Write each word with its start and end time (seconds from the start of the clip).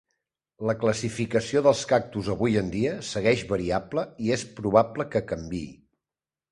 La 0.69 0.75
classificació 0.83 1.61
dels 1.67 1.83
cactus 1.91 2.31
avui 2.37 2.57
en 2.63 2.73
dia 2.77 2.97
segueix 3.13 3.47
variable 3.55 4.09
i 4.29 4.35
és 4.39 4.49
probable 4.63 5.11
que 5.15 5.27
canvii. 5.35 5.71